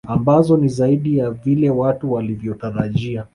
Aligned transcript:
Ambazo 0.07 0.57
ni 0.57 0.67
zaidi 0.67 1.17
ya 1.17 1.31
vile 1.31 1.69
watu 1.69 2.13
walivyotarajia 2.13 3.27